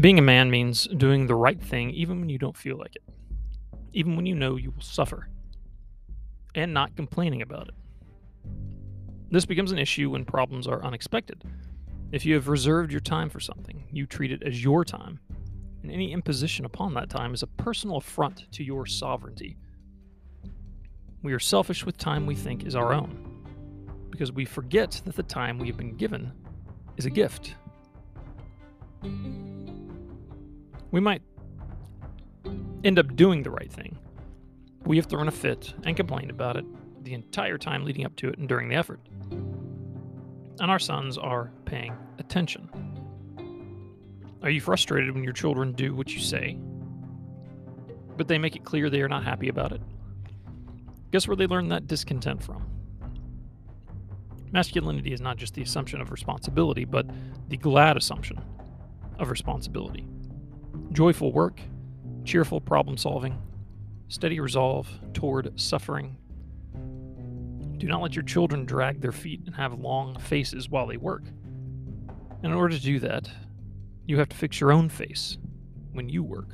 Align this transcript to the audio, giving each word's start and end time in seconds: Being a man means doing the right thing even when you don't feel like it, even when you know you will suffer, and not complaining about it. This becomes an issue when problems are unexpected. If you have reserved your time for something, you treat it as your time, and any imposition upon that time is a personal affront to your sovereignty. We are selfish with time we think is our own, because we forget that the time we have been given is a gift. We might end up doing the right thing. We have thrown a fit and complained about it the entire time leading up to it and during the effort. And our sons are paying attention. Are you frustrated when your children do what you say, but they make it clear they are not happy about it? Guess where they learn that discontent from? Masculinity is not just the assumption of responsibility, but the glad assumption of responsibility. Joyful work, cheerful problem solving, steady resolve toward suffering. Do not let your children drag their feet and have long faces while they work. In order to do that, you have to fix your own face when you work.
Being 0.00 0.18
a 0.18 0.22
man 0.22 0.50
means 0.50 0.88
doing 0.88 1.28
the 1.28 1.36
right 1.36 1.62
thing 1.62 1.90
even 1.90 2.18
when 2.18 2.28
you 2.28 2.36
don't 2.36 2.56
feel 2.56 2.76
like 2.76 2.96
it, 2.96 3.02
even 3.92 4.16
when 4.16 4.26
you 4.26 4.34
know 4.34 4.56
you 4.56 4.72
will 4.72 4.82
suffer, 4.82 5.28
and 6.56 6.74
not 6.74 6.96
complaining 6.96 7.42
about 7.42 7.68
it. 7.68 7.74
This 9.30 9.46
becomes 9.46 9.70
an 9.70 9.78
issue 9.78 10.10
when 10.10 10.24
problems 10.24 10.66
are 10.66 10.84
unexpected. 10.84 11.44
If 12.10 12.26
you 12.26 12.34
have 12.34 12.48
reserved 12.48 12.90
your 12.90 13.00
time 13.00 13.30
for 13.30 13.38
something, 13.38 13.84
you 13.92 14.04
treat 14.04 14.32
it 14.32 14.42
as 14.42 14.64
your 14.64 14.84
time, 14.84 15.20
and 15.82 15.92
any 15.92 16.12
imposition 16.12 16.64
upon 16.64 16.92
that 16.94 17.08
time 17.08 17.32
is 17.32 17.44
a 17.44 17.46
personal 17.46 17.98
affront 17.98 18.50
to 18.50 18.64
your 18.64 18.86
sovereignty. 18.86 19.56
We 21.22 21.32
are 21.32 21.38
selfish 21.38 21.86
with 21.86 21.98
time 21.98 22.26
we 22.26 22.34
think 22.34 22.66
is 22.66 22.74
our 22.74 22.92
own, 22.92 23.44
because 24.10 24.32
we 24.32 24.44
forget 24.44 25.00
that 25.04 25.14
the 25.14 25.22
time 25.22 25.56
we 25.56 25.68
have 25.68 25.76
been 25.76 25.96
given 25.96 26.32
is 26.96 27.06
a 27.06 27.10
gift. 27.10 27.54
We 30.94 31.00
might 31.00 31.22
end 32.84 33.00
up 33.00 33.16
doing 33.16 33.42
the 33.42 33.50
right 33.50 33.72
thing. 33.72 33.98
We 34.84 34.96
have 34.96 35.06
thrown 35.06 35.26
a 35.26 35.32
fit 35.32 35.74
and 35.82 35.96
complained 35.96 36.30
about 36.30 36.56
it 36.56 36.64
the 37.02 37.14
entire 37.14 37.58
time 37.58 37.84
leading 37.84 38.04
up 38.04 38.14
to 38.14 38.28
it 38.28 38.38
and 38.38 38.48
during 38.48 38.68
the 38.68 38.76
effort. 38.76 39.00
And 40.60 40.70
our 40.70 40.78
sons 40.78 41.18
are 41.18 41.50
paying 41.64 41.96
attention. 42.20 42.70
Are 44.44 44.50
you 44.50 44.60
frustrated 44.60 45.12
when 45.12 45.24
your 45.24 45.32
children 45.32 45.72
do 45.72 45.96
what 45.96 46.14
you 46.14 46.20
say, 46.20 46.56
but 48.16 48.28
they 48.28 48.38
make 48.38 48.54
it 48.54 48.62
clear 48.62 48.88
they 48.88 49.02
are 49.02 49.08
not 49.08 49.24
happy 49.24 49.48
about 49.48 49.72
it? 49.72 49.80
Guess 51.10 51.26
where 51.26 51.36
they 51.36 51.48
learn 51.48 51.70
that 51.70 51.88
discontent 51.88 52.40
from? 52.40 52.64
Masculinity 54.52 55.12
is 55.12 55.20
not 55.20 55.38
just 55.38 55.54
the 55.54 55.62
assumption 55.62 56.00
of 56.00 56.12
responsibility, 56.12 56.84
but 56.84 57.04
the 57.48 57.56
glad 57.56 57.96
assumption 57.96 58.40
of 59.18 59.28
responsibility. 59.28 60.06
Joyful 60.92 61.32
work, 61.32 61.60
cheerful 62.24 62.60
problem 62.60 62.96
solving, 62.96 63.40
steady 64.08 64.40
resolve 64.40 64.88
toward 65.12 65.58
suffering. 65.60 66.16
Do 67.78 67.86
not 67.86 68.00
let 68.00 68.14
your 68.14 68.24
children 68.24 68.64
drag 68.64 69.00
their 69.00 69.12
feet 69.12 69.42
and 69.46 69.54
have 69.54 69.78
long 69.78 70.18
faces 70.18 70.68
while 70.68 70.86
they 70.86 70.96
work. 70.96 71.24
In 72.42 72.52
order 72.52 72.76
to 72.76 72.82
do 72.82 72.98
that, 73.00 73.28
you 74.06 74.18
have 74.18 74.28
to 74.28 74.36
fix 74.36 74.60
your 74.60 74.72
own 74.72 74.88
face 74.88 75.38
when 75.92 76.08
you 76.08 76.22
work. 76.22 76.50